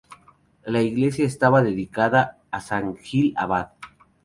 [0.65, 3.69] La iglesia está dedicada a san Gil Abad.